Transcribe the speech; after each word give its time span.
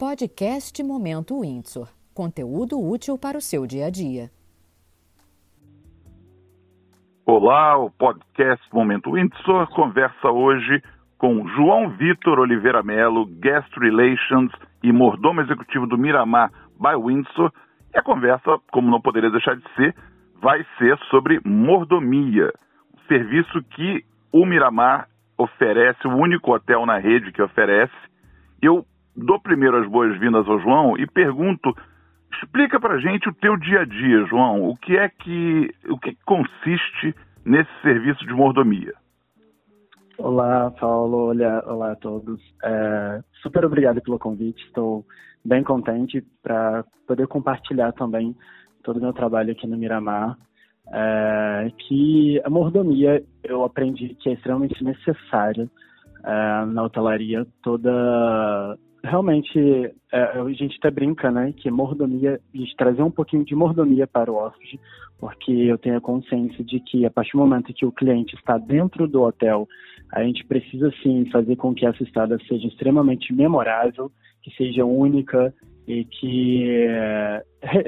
Podcast 0.00 0.82
Momento 0.82 1.42
Windsor. 1.42 1.86
Conteúdo 2.14 2.80
útil 2.80 3.18
para 3.18 3.36
o 3.36 3.40
seu 3.42 3.66
dia 3.66 3.84
a 3.84 3.90
dia. 3.90 4.30
Olá, 7.26 7.76
o 7.76 7.90
podcast 7.90 8.66
Momento 8.72 9.12
Windsor 9.12 9.68
conversa 9.74 10.30
hoje 10.30 10.82
com 11.18 11.46
João 11.48 11.90
Vitor 11.98 12.38
Oliveira 12.38 12.82
Melo, 12.82 13.26
Guest 13.26 13.76
Relations 13.76 14.50
e 14.82 14.90
mordomo 14.90 15.42
executivo 15.42 15.86
do 15.86 15.98
Miramar 15.98 16.50
by 16.78 16.96
Windsor. 16.96 17.52
E 17.94 17.98
a 17.98 18.02
conversa, 18.02 18.58
como 18.72 18.90
não 18.90 19.02
poderia 19.02 19.28
deixar 19.28 19.54
de 19.54 19.64
ser, 19.74 19.94
vai 20.40 20.64
ser 20.78 20.96
sobre 21.10 21.42
mordomia, 21.44 22.50
um 22.96 23.06
serviço 23.06 23.62
que 23.64 24.02
o 24.32 24.46
Miramar 24.46 25.10
oferece, 25.36 26.08
o 26.08 26.16
único 26.16 26.54
hotel 26.54 26.86
na 26.86 26.96
rede 26.96 27.32
que 27.32 27.42
oferece. 27.42 27.92
Eu 28.62 28.86
dou 29.16 29.40
primeiro 29.40 29.76
as 29.76 29.88
boas-vindas 29.88 30.46
ao 30.48 30.60
João 30.60 30.96
e 30.98 31.06
pergunto, 31.06 31.74
explica 32.32 32.78
pra 32.78 32.98
gente 32.98 33.28
o 33.28 33.34
teu 33.34 33.56
dia 33.56 33.80
a 33.80 33.84
dia, 33.84 34.24
João, 34.26 34.68
o 34.68 34.76
que 34.76 34.96
é 34.96 35.08
que, 35.08 35.74
o 35.88 35.98
que 35.98 36.16
consiste 36.24 37.14
nesse 37.44 37.70
serviço 37.82 38.26
de 38.26 38.32
mordomia? 38.32 38.94
Olá, 40.18 40.70
Paulo, 40.72 41.30
olá, 41.30 41.64
olá 41.66 41.92
a 41.92 41.96
todos. 41.96 42.40
É, 42.62 43.22
super 43.42 43.64
obrigado 43.64 44.02
pelo 44.02 44.18
convite, 44.18 44.62
estou 44.66 45.04
bem 45.44 45.62
contente 45.62 46.22
para 46.42 46.84
poder 47.06 47.26
compartilhar 47.26 47.92
também 47.92 48.36
todo 48.82 48.98
o 48.98 49.00
meu 49.00 49.12
trabalho 49.12 49.52
aqui 49.52 49.66
no 49.66 49.78
Miramar. 49.78 50.36
É, 50.92 51.70
que 51.78 52.40
a 52.44 52.50
mordomia 52.50 53.22
eu 53.44 53.64
aprendi 53.64 54.14
que 54.16 54.28
é 54.28 54.32
extremamente 54.32 54.82
necessária 54.82 55.70
é, 56.24 56.64
na 56.66 56.82
hotelaria. 56.82 57.46
Toda 57.62 58.78
realmente 59.02 59.58
é, 60.12 60.22
a 60.22 60.48
gente 60.52 60.76
até 60.78 60.90
brinca, 60.90 61.30
né, 61.30 61.52
que 61.56 61.70
mordomia, 61.70 62.40
a 62.54 62.56
gente 62.56 62.76
trazer 62.76 63.02
um 63.02 63.10
pouquinho 63.10 63.44
de 63.44 63.54
mordomia 63.54 64.06
para 64.06 64.30
o 64.30 64.36
hóspede, 64.36 64.78
porque 65.18 65.52
eu 65.52 65.78
tenho 65.78 65.96
a 65.96 66.00
consciência 66.00 66.64
de 66.64 66.80
que 66.80 67.04
a 67.04 67.10
partir 67.10 67.32
do 67.32 67.38
momento 67.38 67.72
que 67.72 67.86
o 67.86 67.92
cliente 67.92 68.34
está 68.36 68.58
dentro 68.58 69.06
do 69.06 69.22
hotel, 69.22 69.66
a 70.12 70.22
gente 70.22 70.44
precisa 70.46 70.92
sim 71.02 71.28
fazer 71.30 71.56
com 71.56 71.74
que 71.74 71.86
essa 71.86 72.02
estada 72.02 72.38
seja 72.48 72.66
extremamente 72.66 73.32
memorável, 73.32 74.10
que 74.42 74.50
seja 74.56 74.84
única 74.84 75.54
e 75.86 76.04
que 76.04 76.86
é, 76.88 77.42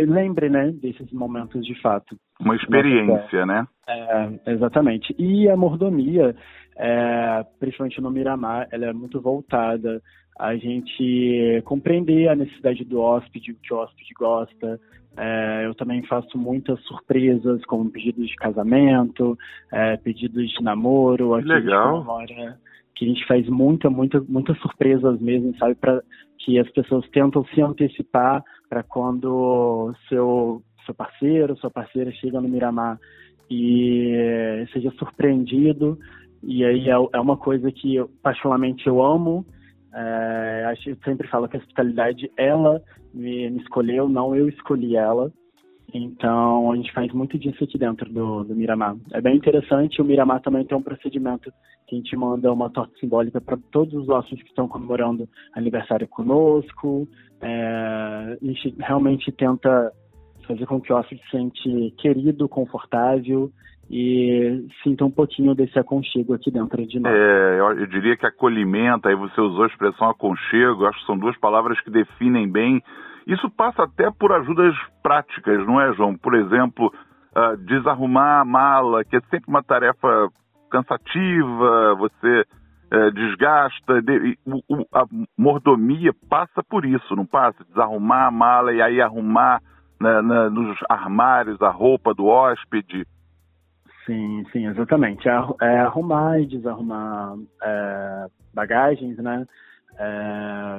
lembre, 0.06 0.48
né, 0.48 0.72
desses 0.72 1.10
momentos 1.12 1.64
de 1.64 1.74
fato. 1.80 2.16
Uma 2.40 2.56
experiência, 2.56 3.46
né? 3.46 3.66
É, 3.88 4.52
exatamente. 4.52 5.14
E 5.18 5.48
a 5.48 5.56
mordomia, 5.56 6.34
é, 6.76 7.44
principalmente 7.60 8.00
no 8.00 8.10
Miramar, 8.10 8.68
ela 8.72 8.86
é 8.86 8.92
muito 8.92 9.20
voltada 9.20 10.02
a 10.38 10.56
gente 10.56 11.62
compreender 11.64 12.28
a 12.28 12.34
necessidade 12.34 12.84
do 12.84 13.00
hóspede, 13.00 13.52
o 13.52 13.56
que 13.56 13.72
o 13.72 13.78
hóspede 13.78 14.14
gosta. 14.18 14.80
É, 15.16 15.66
eu 15.66 15.74
também 15.74 16.02
faço 16.04 16.38
muitas 16.38 16.80
surpresas, 16.84 17.62
como 17.66 17.90
pedidos 17.90 18.28
de 18.28 18.36
casamento, 18.36 19.38
é, 19.70 19.96
pedidos 19.98 20.50
de 20.50 20.62
namoro. 20.62 21.34
Aqui 21.34 21.48
Legal. 21.48 22.02
que 22.94 23.04
a 23.04 23.08
gente 23.08 23.26
faz 23.26 23.48
muita, 23.48 23.90
muita, 23.90 24.20
muitas 24.20 24.58
surpresas 24.58 25.20
mesmo, 25.20 25.56
sabe? 25.58 25.74
Para 25.74 26.02
que 26.38 26.58
as 26.58 26.70
pessoas 26.70 27.08
tentam 27.10 27.44
se 27.46 27.60
antecipar 27.60 28.42
para 28.68 28.82
quando 28.82 29.94
seu 30.08 30.62
seu 30.84 30.94
parceiro, 30.94 31.56
sua 31.58 31.70
parceira 31.70 32.10
chega 32.12 32.40
no 32.40 32.48
Miramar 32.48 32.98
e 33.48 34.66
seja 34.72 34.90
surpreendido. 34.98 35.98
E 36.42 36.64
aí 36.64 36.88
é, 36.88 36.94
é 37.12 37.20
uma 37.20 37.36
coisa 37.36 37.70
que 37.70 37.94
eu, 37.94 38.10
particularmente 38.22 38.86
eu 38.86 39.00
amo 39.00 39.46
é, 39.94 40.74
eu 40.86 40.96
sempre 41.04 41.28
falo 41.28 41.48
que 41.48 41.56
a 41.56 41.60
hospitalidade, 41.60 42.30
ela 42.36 42.82
me, 43.12 43.50
me, 43.50 43.60
escolheu, 43.60 44.08
não 44.08 44.34
eu 44.34 44.48
escolhi 44.48 44.96
ela. 44.96 45.30
Então, 45.94 46.72
a 46.72 46.76
gente 46.76 46.90
faz 46.92 47.12
muito 47.12 47.38
disso 47.38 47.64
aqui 47.64 47.76
dentro 47.76 48.10
do, 48.10 48.44
do 48.44 48.56
Miramar. 48.56 48.96
É 49.12 49.20
bem 49.20 49.36
interessante, 49.36 50.00
o 50.00 50.04
Miramar 50.04 50.40
também 50.40 50.64
tem 50.64 50.76
um 50.76 50.82
procedimento 50.82 51.52
que 51.86 51.94
a 51.94 51.98
gente 51.98 52.16
manda 52.16 52.50
uma 52.50 52.70
torta 52.70 52.94
simbólica 52.98 53.40
para 53.40 53.58
todos 53.70 53.92
os 53.92 54.08
hóspedes 54.08 54.42
que 54.42 54.48
estão 54.48 54.66
comemorando 54.66 55.28
aniversário 55.54 56.08
conosco. 56.08 57.06
É, 57.42 58.38
a 58.40 58.44
gente 58.44 58.74
realmente 58.78 59.30
tenta 59.32 59.92
fazer 60.52 60.66
com 60.66 60.80
que 60.80 60.92
o 60.92 60.96
hóspede 60.96 61.22
se 61.24 61.30
sente 61.30 61.94
querido, 61.98 62.48
confortável 62.48 63.50
e 63.90 64.66
sinta 64.82 65.04
um 65.04 65.10
pouquinho 65.10 65.54
desse 65.54 65.78
aconchego 65.78 66.34
aqui 66.34 66.50
dentro 66.50 66.86
de 66.86 67.00
nós. 67.00 67.12
É, 67.12 67.60
eu, 67.60 67.78
eu, 67.80 67.86
diria 67.86 68.16
que 68.16 68.26
acolhimento, 68.26 69.08
aí 69.08 69.14
você 69.14 69.40
usou 69.40 69.64
a 69.64 69.66
expressão 69.66 70.08
aconchego, 70.08 70.86
acho 70.86 71.00
que 71.00 71.06
são 71.06 71.18
duas 71.18 71.36
palavras 71.38 71.80
que 71.80 71.90
definem 71.90 72.50
bem. 72.50 72.82
Isso 73.26 73.50
passa 73.50 73.84
até 73.84 74.10
por 74.10 74.32
ajudas 74.32 74.74
práticas, 75.02 75.66
não 75.66 75.80
é, 75.80 75.92
João? 75.94 76.16
Por 76.16 76.34
exemplo, 76.34 76.92
uh, 77.36 77.56
desarrumar 77.58 78.40
a 78.40 78.44
mala, 78.44 79.04
que 79.04 79.16
é 79.16 79.20
sempre 79.30 79.48
uma 79.48 79.62
tarefa 79.62 80.28
cansativa, 80.70 81.94
você 81.96 82.44
uh, 82.92 83.12
desgasta. 83.12 84.02
De, 84.02 84.38
a 84.92 85.04
mordomia 85.36 86.12
passa 86.28 86.62
por 86.62 86.84
isso, 86.84 87.14
não 87.14 87.26
passa? 87.26 87.64
Desarrumar 87.68 88.28
a 88.28 88.30
mala 88.30 88.72
e 88.72 88.80
aí 88.80 89.00
arrumar 89.00 89.60
né, 90.02 90.20
na, 90.20 90.50
nos 90.50 90.76
armários 90.88 91.60
a 91.62 91.70
roupa 91.70 92.12
do 92.12 92.26
hóspede. 92.26 93.06
Sim, 94.04 94.44
sim, 94.52 94.66
exatamente. 94.66 95.28
É, 95.28 95.32
é 95.62 95.78
arrumar 95.78 96.40
e 96.40 96.46
desarrumar 96.46 97.36
é, 97.62 98.26
bagagens, 98.52 99.16
né? 99.18 99.46
É, 99.96 100.04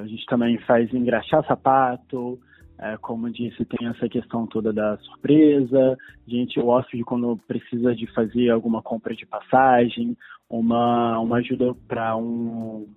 a 0.01 0.03
gente 0.05 0.25
também 0.25 0.57
faz 0.59 0.93
engraxar 0.93 1.45
sapato, 1.45 2.37
é, 2.79 2.97
como 2.97 3.29
disse, 3.29 3.63
tem 3.65 3.87
essa 3.87 4.09
questão 4.09 4.45
toda 4.45 4.73
da 4.73 4.97
surpresa. 4.97 5.97
A 6.27 6.29
gente, 6.29 6.59
o 6.59 6.67
hóspede, 6.67 7.03
quando 7.03 7.37
precisa 7.47 7.95
de 7.95 8.07
fazer 8.13 8.49
alguma 8.49 8.81
compra 8.81 9.15
de 9.15 9.25
passagem, 9.25 10.17
uma, 10.49 11.17
uma 11.19 11.37
ajuda 11.37 11.73
para 11.87 12.15
um, 12.17 12.87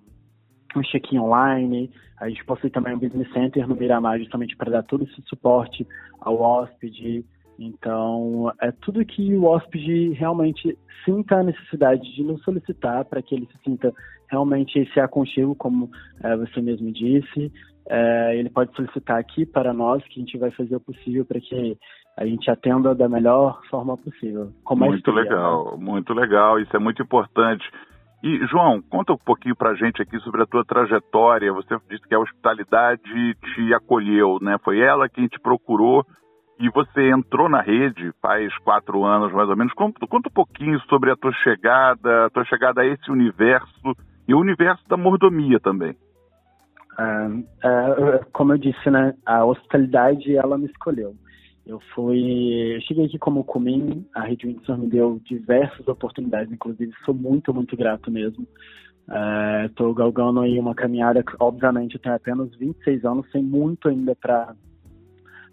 um 0.78 0.84
check-in 0.84 1.18
online. 1.18 1.90
A 2.20 2.28
gente 2.28 2.44
possui 2.44 2.70
também 2.70 2.94
um 2.94 2.98
business 2.98 3.30
center 3.32 3.66
no 3.68 3.76
Miramar, 3.76 4.18
justamente 4.18 4.56
para 4.56 4.70
dar 4.70 4.82
todo 4.82 5.04
esse 5.04 5.22
suporte 5.22 5.86
ao 6.20 6.40
hóspede. 6.40 7.24
Então, 7.58 8.52
é 8.60 8.70
tudo 8.70 9.04
que 9.04 9.34
o 9.34 9.44
hóspede 9.44 10.10
realmente 10.10 10.76
sinta 11.04 11.36
a 11.36 11.42
necessidade 11.42 12.02
de 12.14 12.22
nos 12.22 12.42
solicitar 12.42 13.04
para 13.04 13.22
que 13.22 13.34
ele 13.34 13.46
se 13.46 13.58
sinta 13.64 13.92
realmente 14.28 14.78
esse 14.78 14.98
aconchego, 15.00 15.54
como 15.54 15.90
é, 16.22 16.36
você 16.36 16.60
mesmo 16.60 16.92
disse. 16.92 17.52
É, 17.88 18.36
ele 18.36 18.50
pode 18.50 18.74
solicitar 18.74 19.18
aqui 19.18 19.46
para 19.46 19.72
nós, 19.72 20.02
que 20.04 20.20
a 20.20 20.24
gente 20.24 20.36
vai 20.36 20.50
fazer 20.50 20.76
o 20.76 20.80
possível 20.80 21.24
para 21.24 21.40
que 21.40 21.78
a 22.16 22.26
gente 22.26 22.50
atenda 22.50 22.94
da 22.94 23.08
melhor 23.08 23.60
forma 23.70 23.96
possível. 23.96 24.50
muito 24.74 25.10
legal, 25.12 25.78
né? 25.78 25.84
muito 25.84 26.12
legal. 26.14 26.58
Isso 26.58 26.74
é 26.74 26.78
muito 26.78 27.02
importante. 27.02 27.64
E, 28.26 28.44
João, 28.48 28.82
conta 28.82 29.12
um 29.12 29.18
pouquinho 29.18 29.54
para 29.54 29.70
a 29.70 29.74
gente 29.76 30.02
aqui 30.02 30.18
sobre 30.18 30.42
a 30.42 30.46
tua 30.46 30.64
trajetória. 30.64 31.52
Você 31.52 31.76
disse 31.88 32.02
que 32.08 32.14
a 32.14 32.18
hospitalidade 32.18 33.00
te 33.04 33.72
acolheu, 33.72 34.38
né? 34.42 34.56
Foi 34.64 34.80
ela 34.80 35.08
quem 35.08 35.28
te 35.28 35.38
procurou 35.38 36.04
e 36.58 36.68
você 36.70 37.08
entrou 37.08 37.48
na 37.48 37.60
rede 37.60 38.12
faz 38.20 38.52
quatro 38.64 39.04
anos, 39.04 39.32
mais 39.32 39.48
ou 39.48 39.56
menos. 39.56 39.72
Conta, 39.74 40.04
conta 40.08 40.28
um 40.28 40.32
pouquinho 40.32 40.80
sobre 40.88 41.12
a 41.12 41.16
tua 41.16 41.30
chegada, 41.34 42.26
a 42.26 42.30
tua 42.30 42.44
chegada 42.46 42.80
a 42.80 42.86
esse 42.86 43.08
universo 43.12 43.94
e 44.26 44.34
o 44.34 44.40
universo 44.40 44.82
da 44.88 44.96
mordomia 44.96 45.60
também. 45.60 45.94
Uh, 46.98 47.38
uh, 47.38 48.26
como 48.32 48.54
eu 48.54 48.58
disse, 48.58 48.90
né, 48.90 49.14
a 49.24 49.44
hospitalidade 49.44 50.36
ela 50.36 50.58
me 50.58 50.66
escolheu. 50.66 51.14
Eu 51.66 51.80
fui, 51.94 52.76
eu 52.76 52.80
cheguei 52.82 53.06
aqui 53.06 53.18
como 53.18 53.42
comim, 53.42 54.06
a 54.14 54.22
Rede 54.22 54.46
Windsor 54.46 54.78
me 54.78 54.86
deu 54.86 55.20
diversas 55.24 55.86
oportunidades, 55.88 56.52
inclusive 56.52 56.92
sou 57.04 57.12
muito, 57.12 57.52
muito 57.52 57.76
grato 57.76 58.08
mesmo. 58.08 58.46
Estou 59.64 59.90
uh, 59.90 59.94
galgando 59.94 60.40
aí 60.40 60.58
uma 60.60 60.76
caminhada, 60.76 61.24
obviamente 61.40 61.94
eu 61.94 62.00
tenho 62.00 62.14
apenas 62.14 62.54
26 62.54 63.04
anos, 63.04 63.30
tem 63.30 63.42
muito 63.42 63.88
ainda 63.88 64.14
para 64.14 64.54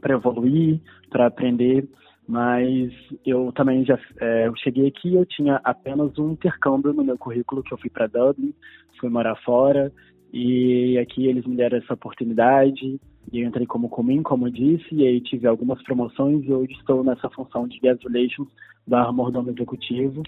para 0.02 0.16
evoluir, 0.16 0.82
para 1.10 1.28
aprender, 1.28 1.88
mas 2.28 2.92
eu 3.26 3.54
também 3.54 3.86
já 3.86 3.98
é, 4.20 4.48
eu 4.48 4.56
cheguei 4.58 4.88
aqui 4.88 5.16
eu 5.16 5.26
tinha 5.26 5.62
apenas 5.64 6.18
um 6.18 6.32
intercâmbio 6.34 6.92
no 6.92 7.06
meu 7.06 7.18
currículo 7.18 7.64
que 7.64 7.74
eu 7.74 7.78
fui 7.78 7.90
para 7.90 8.08
Dublin, 8.08 8.54
fui 9.00 9.10
morar 9.10 9.36
fora 9.38 9.92
e 10.32 10.98
aqui 10.98 11.28
eles 11.28 11.46
me 11.46 11.56
deram 11.56 11.78
essa 11.78 11.94
oportunidade 11.94 13.00
e 13.34 13.42
eu 13.42 13.48
entrei 13.48 13.66
como 13.66 13.90
comum, 13.90 14.22
como 14.22 14.48
eu 14.48 14.52
disse, 14.52 14.86
e 14.94 15.08
aí 15.08 15.20
tive 15.20 15.48
algumas 15.48 15.82
promoções 15.82 16.46
e 16.46 16.54
hoje 16.54 16.72
estou 16.74 17.04
nessa 17.04 17.28
função 17.32 17.68
de 17.68 17.80
Guest 17.80 18.04
Relations 18.04 18.48
barra 18.86 19.12
mordomo 19.12 19.50
executivo 19.50 20.22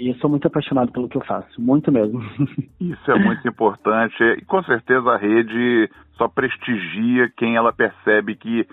e 0.00 0.14
sou 0.14 0.30
muito 0.30 0.46
apaixonado 0.46 0.90
pelo 0.90 1.08
que 1.08 1.18
eu 1.18 1.24
faço, 1.24 1.60
muito 1.60 1.92
mesmo. 1.92 2.18
Isso 2.80 3.10
é 3.10 3.18
muito 3.18 3.46
importante 3.46 4.22
e 4.22 4.44
com 4.46 4.62
certeza 4.62 5.10
a 5.10 5.18
rede 5.18 5.90
só 6.16 6.28
prestigia 6.28 7.30
quem 7.36 7.56
ela 7.56 7.74
percebe 7.74 8.34
que 8.34 8.66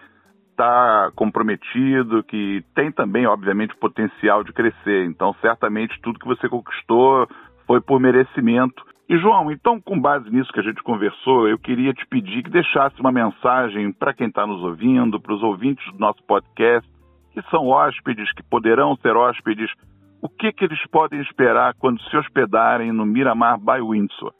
está 0.51 1.11
comprometido, 1.13 2.23
que 2.23 2.63
tem 2.73 2.89
também, 2.89 3.25
obviamente, 3.25 3.75
potencial 3.75 4.43
de 4.45 4.53
crescer. 4.53 5.05
Então, 5.05 5.35
certamente, 5.41 5.99
tudo 6.01 6.19
que 6.19 6.27
você 6.27 6.47
conquistou 6.47 7.27
foi 7.67 7.81
por 7.81 7.99
merecimento. 7.99 8.81
E 9.09 9.17
João, 9.17 9.51
então 9.51 9.81
com 9.81 9.99
base 9.99 10.29
nisso 10.29 10.51
que 10.51 10.59
a 10.59 10.63
gente 10.63 10.81
conversou, 10.81 11.47
eu 11.47 11.59
queria 11.59 11.93
te 11.93 12.05
pedir 12.07 12.43
que 12.43 12.49
deixasse 12.49 12.99
uma 12.99 13.11
mensagem 13.11 13.91
para 13.91 14.13
quem 14.13 14.27
está 14.27 14.47
nos 14.47 14.61
ouvindo, 14.63 15.19
para 15.19 15.33
os 15.33 15.43
ouvintes 15.43 15.85
do 15.91 15.99
nosso 15.99 16.23
podcast, 16.23 16.89
que 17.33 17.41
são 17.49 17.67
hóspedes, 17.67 18.31
que 18.33 18.43
poderão 18.43 18.95
ser 18.97 19.15
hóspedes, 19.15 19.69
o 20.21 20.29
que, 20.29 20.53
que 20.53 20.63
eles 20.63 20.79
podem 20.87 21.19
esperar 21.21 21.73
quando 21.75 22.01
se 22.03 22.15
hospedarem 22.15 22.93
no 22.93 23.05
Miramar 23.05 23.59
by 23.59 23.81
Windsor? 23.81 24.33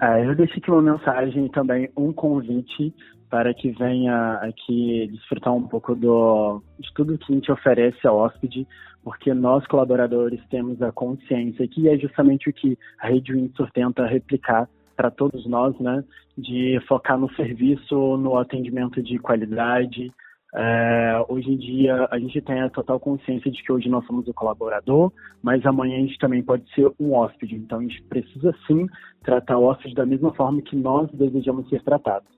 É, 0.00 0.26
eu 0.26 0.34
deixo 0.34 0.58
aqui 0.58 0.70
uma 0.70 0.82
mensagem 0.82 1.48
também, 1.48 1.88
um 1.96 2.12
convite 2.12 2.92
para 3.30 3.52
que 3.52 3.70
venha 3.70 4.34
aqui 4.34 5.08
desfrutar 5.12 5.52
um 5.54 5.66
pouco 5.66 5.94
do, 5.94 6.62
de 6.78 6.92
tudo 6.94 7.18
que 7.18 7.32
a 7.32 7.34
gente 7.34 7.50
oferece 7.50 8.06
ao 8.06 8.18
hóspede, 8.18 8.66
porque 9.02 9.34
nós, 9.34 9.66
colaboradores, 9.66 10.40
temos 10.48 10.80
a 10.80 10.92
consciência, 10.92 11.68
que 11.68 11.88
é 11.88 11.98
justamente 11.98 12.48
o 12.48 12.52
que 12.52 12.78
a 13.00 13.08
Rede 13.08 13.32
Windsor 13.32 13.70
tenta 13.72 14.06
replicar 14.06 14.68
para 14.96 15.10
todos 15.10 15.46
nós, 15.46 15.78
né, 15.80 16.04
de 16.38 16.80
focar 16.86 17.18
no 17.18 17.32
serviço, 17.34 18.16
no 18.16 18.38
atendimento 18.38 19.02
de 19.02 19.18
qualidade, 19.18 20.12
é, 20.56 21.24
hoje 21.28 21.50
em 21.50 21.56
dia, 21.56 22.06
a 22.08 22.18
gente 22.18 22.40
tem 22.40 22.60
a 22.60 22.70
total 22.70 23.00
consciência 23.00 23.50
de 23.50 23.60
que 23.60 23.72
hoje 23.72 23.88
nós 23.88 24.06
somos 24.06 24.28
o 24.28 24.32
colaborador, 24.32 25.12
mas 25.42 25.66
amanhã 25.66 25.96
a 25.96 26.00
gente 26.00 26.16
também 26.16 26.44
pode 26.44 26.64
ser 26.72 26.88
um 27.00 27.12
hóspede. 27.12 27.56
Então, 27.56 27.80
a 27.80 27.82
gente 27.82 28.00
precisa 28.04 28.54
sim 28.66 28.86
tratar 29.24 29.58
o 29.58 29.64
hóspede 29.64 29.96
da 29.96 30.06
mesma 30.06 30.32
forma 30.32 30.62
que 30.62 30.76
nós 30.76 31.10
desejamos 31.10 31.68
ser 31.68 31.82
tratados. 31.82 32.28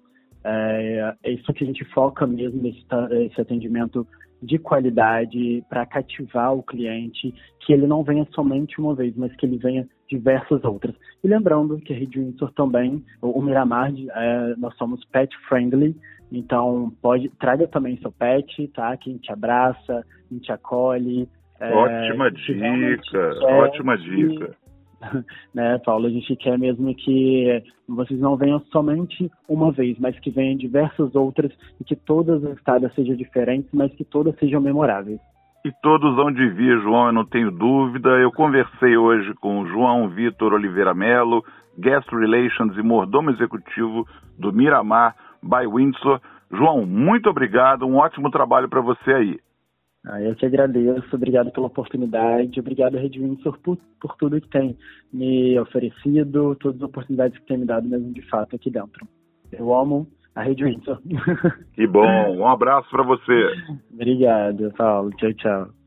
É, 0.48 1.14
é 1.24 1.32
isso 1.32 1.52
que 1.52 1.64
a 1.64 1.66
gente 1.66 1.84
foca 1.86 2.26
mesmo 2.26 2.62
nesse, 2.62 2.84
nesse 3.10 3.40
atendimento 3.40 4.06
de 4.40 4.58
qualidade 4.58 5.64
para 5.68 5.84
cativar 5.86 6.54
o 6.54 6.62
cliente, 6.62 7.34
que 7.60 7.72
ele 7.72 7.86
não 7.86 8.04
venha 8.04 8.26
somente 8.32 8.78
uma 8.80 8.94
vez, 8.94 9.16
mas 9.16 9.34
que 9.34 9.44
ele 9.44 9.58
venha 9.58 9.88
diversas 10.08 10.62
outras. 10.62 10.94
E 11.24 11.26
lembrando 11.26 11.78
que 11.78 11.92
a 11.92 11.96
Rede 11.96 12.20
Windsor 12.20 12.52
também, 12.52 13.02
o 13.20 13.42
Miramar, 13.42 13.92
é, 13.92 14.54
nós 14.56 14.76
somos 14.76 15.04
pet 15.06 15.34
friendly, 15.48 15.96
então, 16.30 16.92
pode 17.00 17.28
traga 17.38 17.68
também 17.68 17.98
seu 17.98 18.10
pet, 18.10 18.68
tá? 18.68 18.96
Que 18.96 19.10
a 19.10 19.12
gente 19.12 19.32
abraça, 19.32 20.04
a 20.30 20.34
gente 20.34 20.50
acolhe. 20.50 21.28
É, 21.60 21.72
ótima 21.72 22.30
dica, 22.30 23.30
ótima 23.44 23.96
dica. 23.96 24.56
né, 25.54 25.78
Paulo? 25.84 26.06
A 26.06 26.10
gente 26.10 26.34
quer 26.36 26.58
mesmo 26.58 26.94
que 26.94 27.62
vocês 27.88 28.18
não 28.20 28.36
venham 28.36 28.60
somente 28.72 29.30
uma 29.48 29.72
vez, 29.72 29.98
mas 29.98 30.18
que 30.20 30.30
venham 30.30 30.56
diversas 30.56 31.14
outras 31.14 31.52
e 31.80 31.84
que 31.84 31.96
todas 31.96 32.44
as 32.44 32.56
estadas 32.56 32.94
sejam 32.94 33.16
diferentes, 33.16 33.70
mas 33.72 33.92
que 33.94 34.04
todas 34.04 34.36
sejam 34.38 34.60
memoráveis. 34.60 35.20
E 35.64 35.72
todos 35.82 36.14
vão 36.14 36.30
de 36.30 36.48
vir, 36.48 36.80
João, 36.80 37.06
eu 37.06 37.12
não 37.12 37.24
tenho 37.24 37.50
dúvida. 37.50 38.10
Eu 38.10 38.30
conversei 38.30 38.96
hoje 38.96 39.34
com 39.34 39.66
João 39.66 40.08
Vitor 40.08 40.52
Oliveira 40.52 40.94
Melo, 40.94 41.44
Guest 41.76 42.08
Relations 42.12 42.76
e 42.76 42.82
mordomo 42.82 43.30
executivo 43.30 44.06
do 44.38 44.52
Miramar 44.52 45.16
by 45.42 45.66
Windsor. 45.66 46.20
João, 46.52 46.86
muito 46.86 47.28
obrigado, 47.28 47.84
um 47.84 47.96
ótimo 47.96 48.30
trabalho 48.30 48.68
para 48.68 48.80
você 48.80 49.12
aí. 49.12 49.40
Ah, 50.08 50.22
eu 50.22 50.36
que 50.36 50.46
agradeço, 50.46 51.16
obrigado 51.16 51.50
pela 51.50 51.66
oportunidade, 51.66 52.60
obrigado 52.60 52.96
Rede 52.96 53.18
Windsor 53.18 53.58
por, 53.58 53.76
por 54.00 54.16
tudo 54.16 54.40
que 54.40 54.48
tem 54.48 54.78
me 55.12 55.58
oferecido, 55.58 56.54
todas 56.60 56.80
as 56.80 56.88
oportunidades 56.88 57.36
que 57.40 57.46
tem 57.46 57.58
me 57.58 57.66
dado 57.66 57.88
mesmo 57.88 58.12
de 58.12 58.22
fato 58.22 58.54
aqui 58.54 58.70
dentro. 58.70 59.06
Eu 59.50 59.74
amo 59.74 60.06
a 60.36 60.42
Rede 60.42 60.64
Windsor. 60.64 61.00
Que 61.74 61.88
bom, 61.88 62.36
um 62.36 62.46
abraço 62.46 62.88
para 62.88 63.02
você. 63.02 63.48
Obrigado, 63.92 64.72
Paulo. 64.76 65.10
Tchau, 65.16 65.32
tchau. 65.34 65.85